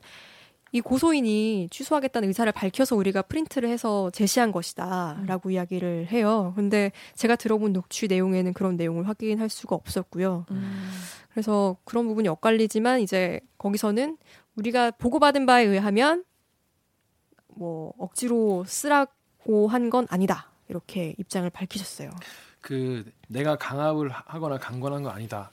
[0.73, 6.53] 이 고소인이 취소하겠다는 의사를 밝혀서 우리가 프린트를 해서 제시한 것이다라고 이야기를 해요.
[6.55, 10.45] 근데 제가 들어본 녹취 내용에는 그런 내용을 확인할 수가 없었고요.
[10.51, 10.89] 음.
[11.31, 14.17] 그래서 그런 부분이 엇갈리지만 이제 거기서는
[14.55, 16.23] 우리가 보고받은 바에 의하면
[17.55, 20.47] 뭐 억지로 쓰라고 한 건 아니다.
[20.69, 22.11] 이렇게 입장을 밝히셨어요.
[22.61, 25.51] 그 내가 강압을 하- 하거나 강권한 거 아니다.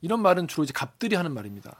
[0.00, 1.74] 이런 말은 주로 이제 갑들이 하는 말입니다.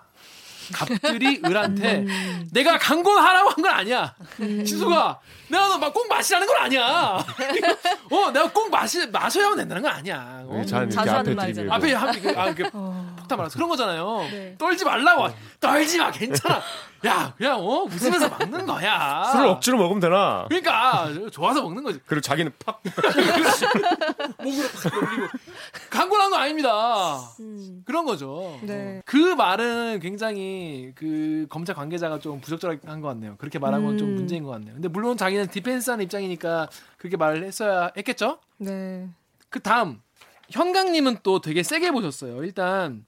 [0.72, 2.48] 갑들이 을한테 음.
[2.50, 4.14] 내가 강권하라고 한 건 아니야.
[4.38, 7.24] 지수가 내가 너막꼭 마시라는 건 아니야.
[8.10, 10.42] 어, 내가 꼭 마시 마셔야만 된다는 건 아니야.
[10.46, 10.56] 어?
[10.56, 11.36] 왜 자는 자주 하는.
[11.36, 11.72] 들이밀고.
[11.72, 12.93] 앞에 그, 아, 그 어.
[13.24, 14.28] 폭탄 말아서 그런 거잖아요.
[14.30, 14.54] 네.
[14.58, 15.28] 떨지 말라고.
[15.60, 16.60] 떨지 마, 괜찮아.
[17.06, 19.24] 야, 그냥 어 웃으면서 먹는 거야.
[19.32, 20.46] 술을 억지로 먹으면 되나?
[20.48, 22.00] 그러니까 좋아서 먹는 거지.
[22.06, 22.80] 그리고 자기는 팍
[24.42, 25.26] 목으로 팍 넘기고
[25.90, 27.18] 강권한 거 아닙니다.
[27.40, 27.82] 음.
[27.84, 28.58] 그런 거죠.
[28.62, 29.02] 네.
[29.04, 33.36] 그 말은 굉장히 그 검찰 관계자가 좀 부적절한 것 같네요.
[33.36, 34.14] 그렇게 말한 건좀 음.
[34.14, 34.74] 문제인 것 같네요.
[34.74, 38.38] 근데 물론 자기는 디펜스하는 입장이니까 그렇게 말을 했어야 했겠죠.
[38.58, 39.08] 네.
[39.50, 40.00] 그 다음
[40.50, 42.42] 현강님은 또 되게 세게 보셨어요.
[42.44, 43.04] 일단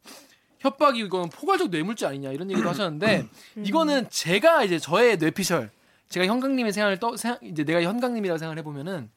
[0.60, 3.28] 협박이 이건 포괄적 뇌물죄 아니냐 이런 얘기도 하셨는데
[3.64, 5.70] 이거는 제가 이제 저의 뇌피셜
[6.08, 9.10] 제가 현강님의 생각을 떠 생각, 이제 내가 현강님이라고 생각을 해보면은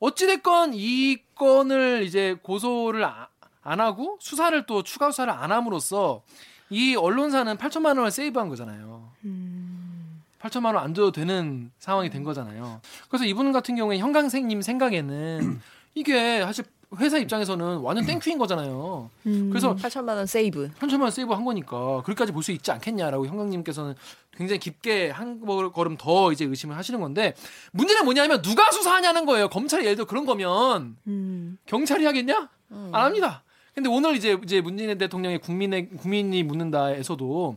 [0.00, 3.28] 어찌됐건 이 건을 이제 고소를 아-
[3.62, 6.22] 안 하고 수사를 또 추가 수사를 안 함으로써
[6.70, 9.10] 이 언론사는 8천만 원을 save한 거잖아요.
[9.24, 10.22] 음.
[10.40, 12.80] 8천만 원 안 줘도 되는 상황이 된 거잖아요.
[13.08, 15.60] 그래서 이분 같은 경우에 현강생님 생각에는
[15.94, 16.64] 이게 사실
[16.98, 19.10] 회사 입장에서는 완전 thank you인 거잖아요.
[19.26, 19.50] 음.
[19.50, 20.70] 그래서 8천만 원 save.
[20.78, 23.94] 8천만 원 save 한 거니까 그렇게까지 볼 수 있지 않겠냐라고 현강님께서는
[24.36, 27.34] 굉장히 깊게 한 걸음 더 이제 의심을 하시는 건데
[27.72, 29.48] 문제는 뭐냐면 누가 수사하냐는 거예요.
[29.48, 31.58] 검찰이 예를 들어 그런 거면 음.
[31.66, 32.48] 경찰이 하겠냐?
[32.70, 32.90] 음.
[32.92, 33.42] 안 합니다.
[33.74, 37.56] 근데 오늘 이제 이제 문재인 대통령의 국민의 국민이 묻는다에서도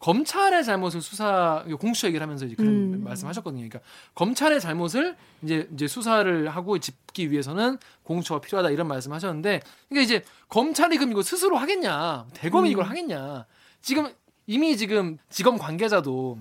[0.00, 3.04] 검찰의 잘못을 수사 공수처 얘기를 하면서 이제 그런 음.
[3.04, 3.60] 말씀하셨거든요.
[3.68, 3.80] 그러니까
[4.14, 10.96] 검찰의 잘못을 이제 이제 수사를 하고 짚기 위해서는 공수처가 필요하다 이런 말씀하셨는데 그러니까 이제 검찰이
[10.98, 12.26] 그럼 이거 스스로 하겠냐?
[12.34, 12.72] 대검이 음.
[12.72, 13.46] 이걸 하겠냐?
[13.82, 14.12] 지금
[14.46, 16.38] 이미 지금 지검 관계자도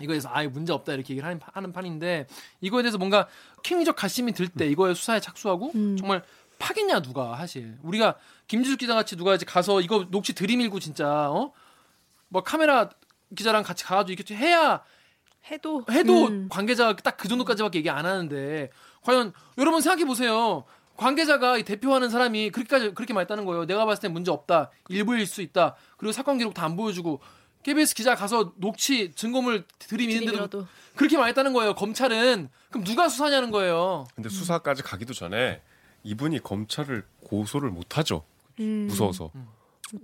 [0.00, 2.26] 이거에서 아예 문제 없다 이렇게 얘기를 하는, 하는 판인데
[2.60, 3.26] 이거에 대해서 뭔가
[3.62, 5.96] 킹리적 가심이 들 때 이거에 수사에 착수하고 음.
[5.96, 6.22] 정말
[6.58, 8.16] 파겠냐 누가 사실 우리가
[8.48, 11.52] 김지숙 기자 같이 누가 이제 가서 이거 녹취 들이밀고 진짜 어
[12.28, 12.90] 뭐 카메라
[13.34, 14.82] 기자랑 같이 가가지고 이렇게 해야
[15.50, 16.48] 해도 해도 음.
[16.50, 18.70] 관계자가 딱그 정도까지밖에 얘기 안 하는데
[19.02, 20.64] 과연 여러분 생각해 보세요.
[20.96, 23.66] 관계자가 이 대표하는 사람이 그렇게까지 그렇게 말했다는 거예요.
[23.66, 24.70] 내가 봤을 땐 문제 없다.
[24.88, 25.76] 일부일 수 있다.
[25.98, 27.20] 그리고 사건 기록 다 안 보여주고
[27.62, 31.74] KBS 기자 가서 녹취 증거물 들이미는데도 그렇게 말했다는 거예요.
[31.74, 34.06] 검찰은 그럼 누가 수사냐는 거예요.
[34.14, 35.62] 근데 수사까지 가기도 전에
[36.04, 38.24] 이분이 검찰을 고소를 못 하죠.
[38.60, 38.86] 음.
[38.88, 39.30] 무서워서.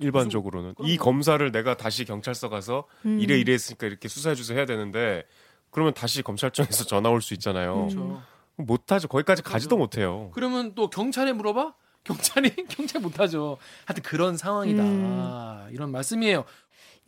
[0.01, 0.75] 일반적으로는.
[0.83, 3.19] 이 검사를 내가 다시 경찰서 가서 음.
[3.21, 5.25] 이래 이래 했으니까 이렇게 수사해 주세요 해야 되는데
[5.71, 7.75] 그러면 다시 검찰청에서 전화 올 수 있잖아요.
[7.77, 8.23] 그렇죠.
[8.57, 9.09] 못 하죠.
[9.09, 10.31] 거기까지 가지도 못 해요.
[10.35, 11.75] 그러면 또 경찰에 물어봐?
[12.05, 13.57] 경찰이 경찰 못하죠.
[13.87, 14.83] 하여튼 그런 상황이다.
[14.83, 15.69] 음.
[15.73, 16.45] 이런 말씀이에요.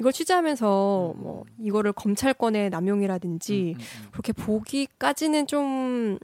[0.00, 6.18] 이걸 취재하면서 뭐 이거를 검찰권의 남용이라든지 음, 음, 그렇게 보기까지는 좀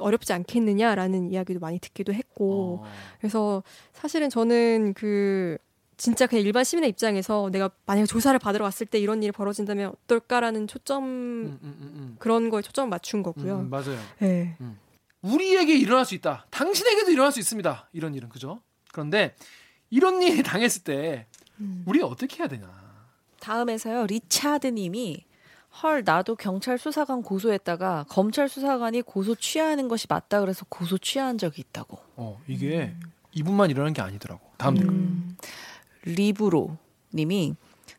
[0.00, 2.14] 어렵지 않겠느냐라는 이야기도 많이 듣기도 음.
[2.14, 2.90] 했고 어.
[3.18, 5.58] 그래서 사실은 저는 그
[5.96, 10.68] 진짜 그냥 일반 시민의 입장에서 내가 만약에 조사를 받으러 왔을 때 이런 일이 벌어진다면 어떨까라는
[10.68, 13.22] 초점 음, 음, 음, 그런 거에 초점을 맞춘 음.
[13.24, 13.58] 거고요.
[13.60, 13.98] 음, 맞아요.
[14.20, 14.56] 네.
[15.22, 16.46] 우리에게 일어날 수 있다.
[16.50, 17.88] 당신에게도 일어날 수 있습니다.
[17.92, 18.62] 이런 일은 그죠?
[18.92, 19.34] 그런데
[19.90, 21.26] 이런 일이 당했을 때
[21.60, 21.82] 음.
[21.86, 22.70] 우리가 어떻게 해야 되냐?
[23.40, 25.24] 다음에서요 리차드님이
[25.82, 31.60] 헐 나도 경찰 수사관 고소했다가 검찰 수사관이 고소 취하하는 것이 맞다 그래서 고소 취하한 적이
[31.62, 32.94] 있다고 어 이게
[33.32, 34.40] 이분만 일어난 게 아니더라고.
[34.56, 34.92] 다음 댓글.
[34.92, 35.36] 음.
[36.04, 36.76] 리브로
[37.14, 37.54] 님이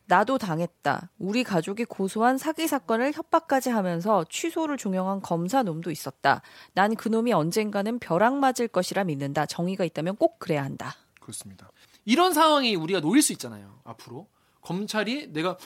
[0.06, 1.08] 나도 당했다.
[1.18, 6.42] 우리 가족이 고소한 사기 사건을 협박까지 하면서 취소를 종용한 검사 놈도 있었다.
[6.74, 9.46] 난 그놈이 언젠가는 벼락 맞을 것이라 믿는다.
[9.46, 10.96] 정의가 있다면 꼭 그래야 한다.
[11.20, 11.70] 그렇습니다.
[12.04, 13.78] 이런 상황이 우리가 놓일 수 있잖아요.
[13.84, 14.26] 앞으로
[14.62, 15.56] 검찰이 내가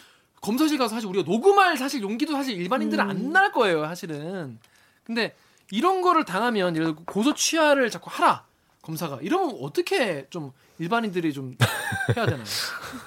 [0.44, 3.10] 검사실 가서 사실 우리가 녹음할 사실 용기도 사실 일반인들은 음.
[3.10, 3.84] 안날 거예요.
[3.86, 4.58] 사실은
[5.04, 5.34] 근데
[5.70, 8.44] 이런 거를 당하면 예를 들어 고소 취하를 자꾸 하라
[8.82, 11.56] 검사가 이러면 어떻게 좀 일반인들이 좀
[12.16, 12.44] 해야 되나요?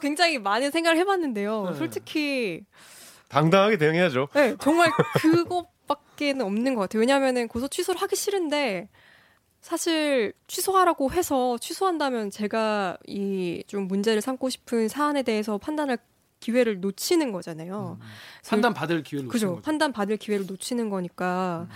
[0.01, 1.69] 굉장히 많은 생각을 해봤는데요.
[1.71, 1.77] 네.
[1.77, 2.63] 솔직히
[3.29, 4.29] 당당하게 대응해야죠.
[4.33, 7.01] 네, 정말 그것밖에는 없는 것 같아요.
[7.01, 8.89] 왜냐하면 고소 취소를 하기 싫은데
[9.61, 15.97] 사실 취소하라고 해서 취소한다면 제가 이 좀 문제를 삼고 싶은 사안에 대해서 판단할
[16.39, 17.99] 기회를 놓치는 거잖아요.
[18.47, 19.47] 판단 받을 기회를 그죠?
[19.47, 19.61] 놓치는 거죠.
[19.63, 21.67] 판단 받을 기회를 놓치는 거니까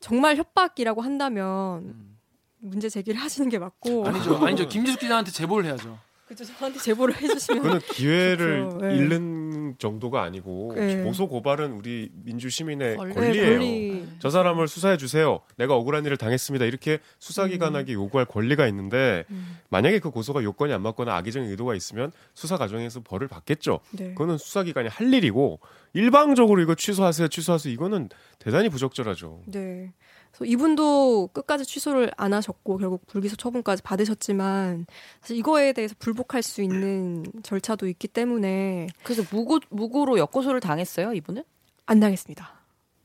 [0.00, 2.18] 정말 협박이라고 한다면 음.
[2.60, 4.68] 문제 제기를 하시는 게 맞고 아니죠, 아니죠.
[4.68, 5.98] 김지숙 기자한테 제보를 해야죠.
[6.28, 6.44] 그죠?
[6.44, 8.78] 저한테 제보를 해주시면 그는 기회를 그렇죠.
[8.78, 8.96] 네.
[8.96, 11.02] 잃는 정도가 아니고 네.
[11.02, 13.14] 고소 고발은 우리 민주 시민의 권리.
[13.14, 13.58] 네, 권리예요.
[13.58, 14.08] 권리.
[14.18, 15.40] 저 사람을 수사해 주세요.
[15.56, 16.66] 내가 억울한 일을 당했습니다.
[16.66, 19.58] 이렇게 수사기관에게 요구할 권리가 있는데 음.
[19.70, 23.80] 만약에 그 고소가 요건이 안 맞거나 악의적인 의도가 있으면 수사 과정에서 벌을 받겠죠.
[23.92, 24.08] 네.
[24.10, 25.60] 그거는 수사기관이 할 일이고
[25.94, 27.72] 일방적으로 이거 취소하세요, 취소하세요.
[27.72, 29.42] 이거는 대단히 부적절하죠.
[29.46, 29.92] 네.
[30.30, 34.86] 그래서 이분도 끝까지 취소를 안 하셨고 결국 불기소 처분까지 받으셨지만
[35.20, 41.44] 사실 이거에 대해서 불복할 수 있는 절차도 있기 때문에 그래서 무고 무고로 역고소를 당했어요 이분은?
[41.86, 42.52] 안 당했습니다.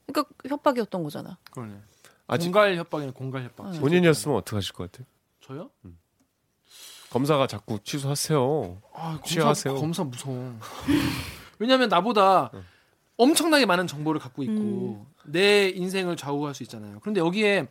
[0.07, 1.37] 그러니까 협박이었던 거잖아.
[1.51, 1.75] 그러네.
[2.27, 3.71] 아직 공갈 협박이네, 공갈 협박.
[3.71, 3.79] 네.
[3.79, 5.07] 본인이었으면 어떻게 하실 것 같아요?
[5.41, 5.69] 저요?
[7.09, 8.81] 검사가 자꾸 취소하세요.
[8.93, 9.73] 아, 검사.
[9.73, 10.57] 검사 무서워.
[11.59, 12.63] 왜냐하면 나보다 응.
[13.17, 15.12] 엄청나게 많은 정보를 갖고 있고 음.
[15.25, 16.99] 내 인생을 좌우할 수 있잖아요.
[17.01, 17.67] 그런데 여기에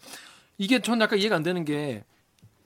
[0.59, 2.05] 이게 전 약간 이해가 안 되는 게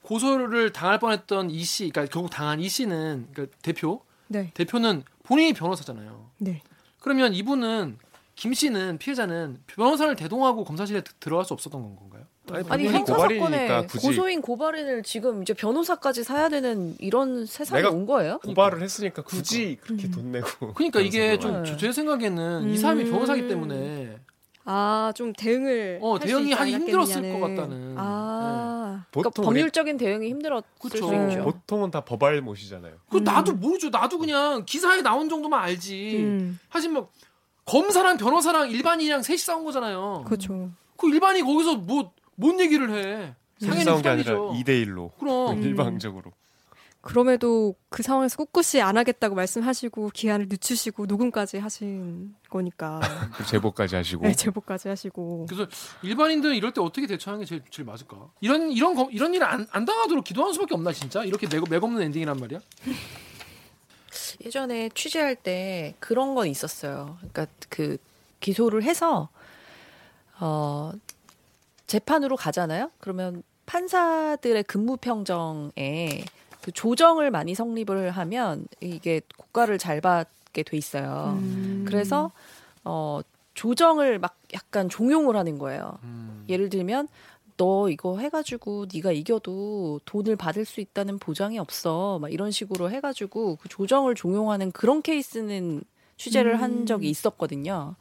[0.03, 4.51] 고소를 당할 뻔했던 이 씨, 그러니까 결국 당한 이 씨는 그러니까 대표 네.
[4.55, 6.31] 대표는 본인이 변호사잖아요.
[6.38, 6.62] 네.
[7.01, 7.99] 그러면 이분은
[8.37, 12.25] 김 씨는 피해자는 변호사를 대동하고 검사실에 드- 들어갈 수 없었던 건 건가요?
[12.51, 17.83] 아니 본인이 형사 고발이니까 사건에 굳이 고소인 고발인을 지금 이제 변호사까지 사야 되는 이런 세상이
[17.83, 18.38] 내가 온 거예요?
[18.40, 20.11] 고발을 했으니까 굳이 그렇게 음.
[20.12, 20.75] 돈 내고.
[20.75, 21.77] 그러니까 이게 좀 네.
[21.77, 23.11] 제 생각에는 이 사람이 음.
[23.11, 24.18] 변호사기 때문에
[24.66, 27.33] 아, 좀 대응을 어, 대응이 하기 힘들었을.
[27.33, 27.94] 것 같다는.
[27.96, 29.07] 아.
[29.11, 31.09] 그러니까 보통 우리 법률적인 대응이 힘들었을 그쵸.
[31.09, 31.44] 수 있죠.
[31.44, 32.94] 보통은 다 법알 못이잖아요.
[33.09, 33.24] 그 음.
[33.24, 33.90] 나도 모르죠.
[33.90, 36.16] 나도 그냥 기사에 나온 정도만 알지.
[36.18, 36.59] 음.
[36.68, 37.11] 하지만 뭐
[37.64, 40.24] 검사랑 변호사랑 일반인이랑 셋이 싸운 거잖아요.
[40.26, 40.70] 그렇죠.
[40.96, 43.35] 그 일반이 거기서 뭐 뭔 얘기를 해?
[43.61, 44.64] 당연히 싸운 게 아니라 후달리죠.
[44.64, 45.62] 2대 1로 그럼 음.
[45.64, 46.33] 일방적으로.
[47.07, 53.01] 그럼에도 그 상황에서 꿋꿋이 안 하겠다고 말씀하시고 기한을 늦추시고 녹음까지 하신 거니까.
[53.33, 54.23] 그 제보까지 하시고.
[54.27, 55.47] 네, 제보까지 하시고.
[55.49, 55.71] 그래서
[56.03, 58.29] 일반인들은 이럴 때 어떻게 대처하는 게 제일, 제일 맞을까?
[58.40, 61.23] 이런 이런 거, 이런 일을 안, 안 당하도록 기도하는 수밖에 없나 진짜?
[61.23, 62.59] 이렇게 맥, 맥 없는 엔딩이란 말이야?
[64.45, 67.19] 예전에 취재할 때 그런 건 있었어요.
[67.19, 67.99] 그러니까 그
[68.40, 69.29] 기소를 해서
[70.40, 70.92] 어
[71.87, 72.90] 재판으로 가잖아요.
[72.99, 76.25] 그러면 판사들의 근무 평정에
[76.66, 81.38] 그 조정을 많이 성립을 하면 이게 고가를 잘 받게 돼 있어요.
[81.40, 81.85] 음.
[81.87, 82.33] 그래서
[82.83, 83.20] 어
[83.55, 85.96] 조정을 막 약간 종용을 하는 거예요.
[86.02, 86.44] 음.
[86.48, 87.07] 예를 들면
[87.57, 92.18] 너 이거 해가지고 네가 이겨도 돈을 받을 수 있다는 보장이 없어.
[92.18, 95.85] 막 이런 식으로 해가지고 그 조정을 종용하는 그런 케이스는
[96.16, 96.62] 취재를 음.
[96.62, 97.94] 한 적이 있었거든요.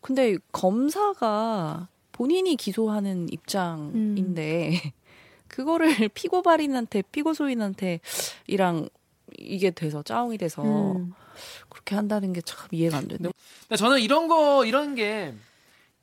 [0.00, 4.80] 근데 검사가 본인이 기소하는 입장인데
[5.52, 8.00] 그거를 피고발인한테 피고소인한테
[8.48, 8.88] 이랑
[9.38, 11.12] 이게 돼서 짜웅이 돼서 음.
[11.68, 13.30] 그렇게 한다는 게 참 이해가 안 되네.
[13.68, 15.32] 근데 저는 이런 거 이런 게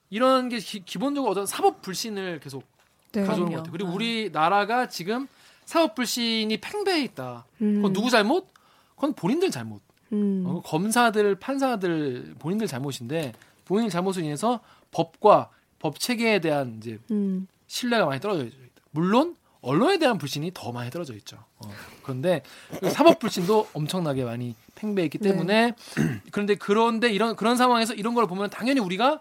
[0.09, 2.63] 이런 게 기, 기본적으로 어떤 사법 불신을 계속
[3.11, 3.21] 네.
[3.21, 3.51] 가져오는 그럼요.
[3.51, 3.71] 것 같아요.
[3.71, 3.93] 그리고 아.
[3.93, 5.27] 우리 나라가 지금
[5.65, 7.45] 사법 불신이 팽배해 있다.
[7.61, 7.75] 음.
[7.75, 8.47] 그건 누구 잘못?
[8.95, 9.81] 그건 본인들 잘못.
[10.13, 10.43] 음.
[10.47, 13.33] 어, 검사들, 판사들 본인들 잘못인데
[13.65, 14.59] 본인 잘못으로 인해서
[14.91, 17.47] 법과 법 체계에 대한 이제 음.
[17.67, 18.57] 신뢰가 많이 떨어져 있다.
[18.91, 21.37] 물론 언론에 대한 불신이 더 많이 떨어져 있죠.
[21.57, 21.69] 어,
[22.03, 22.43] 그런데
[22.79, 25.29] 그 사법 불신도 엄청나게 많이 팽배했기 네.
[25.31, 25.73] 때문에
[26.31, 29.19] 그런데 그런데 이런 그런 상황에서 이런 걸 보면 당연히 우리가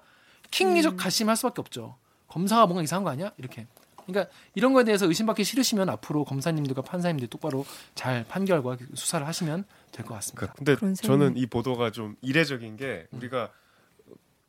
[0.50, 1.96] 킹리적 가심할 수밖에 없죠.
[2.28, 3.32] 검사가 뭔가 이상한 거 아니야?
[3.38, 3.66] 이렇게.
[4.06, 10.06] 그러니까 이런 거에 대해서 의심받기 싫으시면 앞으로 검사님들과 판사님들 똑바로 잘 판결과 수사를 하시면 될
[10.06, 10.52] 것 같습니다.
[10.54, 11.36] 그러니까 근데 저는.
[11.36, 13.50] 이 보도가 좀 이례적인 게 우리가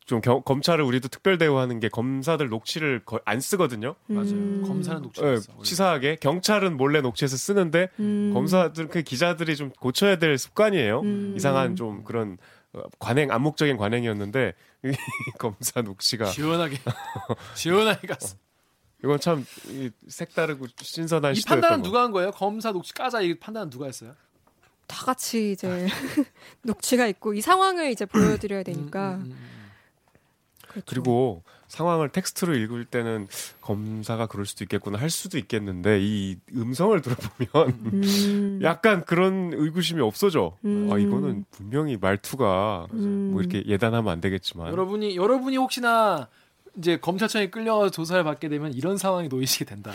[0.10, 3.94] 좀 겨- 검찰을 우리도 특별 대우하는 게 검사들 녹취를 거의 안 쓰거든요.
[4.08, 4.32] 맞아요.
[4.32, 4.64] 음.
[4.66, 5.54] 검사는 녹취 예, 있어.
[5.64, 8.32] 치사하게 경찰은 몰래 녹취해서 쓰는데 음.
[8.34, 11.02] 검사들 그 기자들이 좀 고쳐야 될 습관이에요.
[11.02, 11.34] 음.
[11.38, 12.40] 이상한 좀 그런
[12.74, 14.54] 어, 관행 암묵적인 관행이었는데
[14.86, 14.92] 이
[15.38, 16.78] 검사 녹취가 시원하게
[17.54, 18.36] 시원하게 갔어.
[19.04, 21.84] 이건 참 이, 색다르고 신선한 이 판단은 거.
[21.84, 22.32] 누가 한 거예요?
[22.32, 24.16] 검사 녹취 까자 이 판단은 누가 했어요?
[24.88, 25.88] 다 같이 이제
[26.64, 29.59] 녹취가 있고 이 상황을 이제 보여드려야 되니까 음, 음, 음,
[30.70, 30.86] 그렇죠.
[30.88, 33.28] 그리고 상황을 텍스트로 읽을 때는
[33.62, 38.60] 검사가 그럴 수도 있겠구나 할 수도 있겠는데 이 음성을 들어보면 음.
[38.64, 40.58] 약간 그런 의구심이 없어져.
[40.66, 40.90] 음.
[40.92, 43.32] 아 이거는 분명히 말투가 음.
[43.34, 44.22] 뭐 이렇게 예단하면 안 음.
[44.22, 46.28] 되겠지만 여러분이 여러분이 혹시나
[46.78, 49.92] 이제 검찰청에 끌려 조사를 받게 되면 이런 상황이 놓이시게 된다.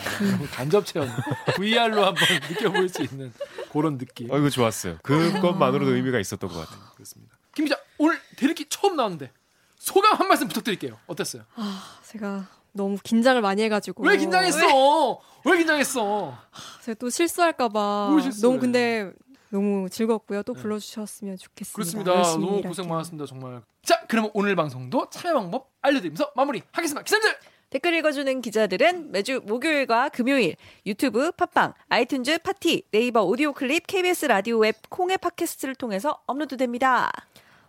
[0.51, 1.07] 간접 체험
[1.55, 2.15] VR로 한번
[2.49, 3.33] 느껴볼 수 있는
[3.71, 4.31] 그런 느낌.
[4.31, 4.97] 어, 이거 좋았어요.
[5.01, 6.79] 그것만으로도 의미가 있었던 것 같아요.
[6.93, 7.35] 그렇습니다.
[7.53, 9.31] 김 기자 오늘 댓읽기 처음 나왔는데
[9.77, 10.97] 소감 한 말씀 부탁드릴게요.
[11.07, 11.43] 어땠어요?
[11.55, 14.03] 아, 제가 너무 긴장을 많이 해가지고.
[14.03, 15.21] 왜 긴장했어?
[15.45, 16.37] 왜, 긴장했어?
[16.83, 18.09] 제가 또 실수할까봐.
[18.41, 19.11] 너무 근데
[19.49, 20.43] 너무 즐겁고요.
[20.43, 20.61] 또 네.
[20.61, 21.75] 불러주셨으면 좋겠습니다.
[21.75, 22.11] 그렇습니다.
[22.33, 22.69] 너무 일할게요.
[22.69, 23.25] 고생 많았습니다.
[23.25, 23.61] 정말.
[23.83, 27.03] 자, 그러면 오늘 방송도 참여 방법 알려드리면서 마무리하겠습니다.
[27.03, 27.37] 기자님들
[27.69, 34.59] 댓글 읽어주는 기자들은 매주 목요일과 금요일 유튜브, 팟빵, 아이튠즈, 팟티, 네이버 오디오 클립, KBS 라디오
[34.59, 37.11] 앱, 콩의 팟캐스트를 통해서 업로드됩니다.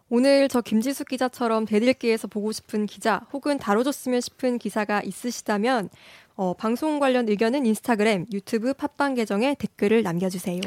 [0.08, 5.88] 오늘 저 김지숙 기자처럼 대들기에서 보고 싶은 기자 혹은 다뤄줬으면 싶은 기사가 있으시다면
[6.36, 10.60] 어, 방송 관련 의견은 인스타그램, 유튜브, 팟빵 계정에 댓글을 남겨주세요.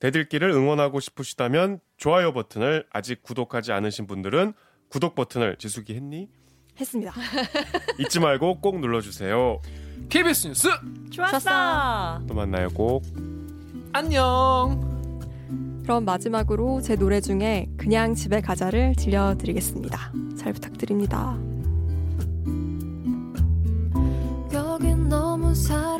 [0.00, 4.52] 대들기를 응원하고 싶으시다면 좋아요 버튼을 아직 구독하지 않으신 분들은
[4.88, 6.28] 구독 버튼을 지숙이 했니?
[6.80, 7.12] 했습니다.
[8.00, 9.60] 잊지 말고 꼭 눌러주세요.
[10.08, 10.68] KBS 뉴스
[11.10, 12.20] 좋았어.
[12.26, 13.04] 또 만나요 꼭.
[13.92, 15.01] 안녕.
[15.82, 20.12] 그럼 마지막으로 제 노래 중에 그냥 집에 가자를 들려드리겠습니다.
[20.36, 21.36] 잘 부탁드립니다.
[24.52, 25.91] 여긴 너무 목소리